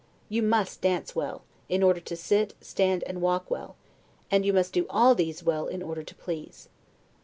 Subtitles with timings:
[0.29, 3.75] You must dance well, in order to sit, stand, and walk well;
[4.31, 6.69] and you must do all these well in order to please.